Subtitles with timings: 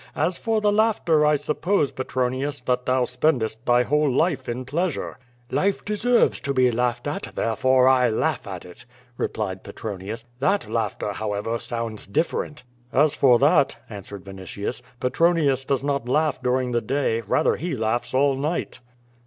[0.15, 5.19] As for the laughter, I suppose, Petronius, that thou spendest thy whole life in pleasure."
[5.51, 10.25] "Life deserves to be laughed at, therefore I laugh at it," replied Petronius.
[10.39, 16.41] "That laughter, however, sounds differ ent." "As for that," added Vinitius, "Petronius does not laugh
[16.41, 18.79] during the day, rather he laughs all night."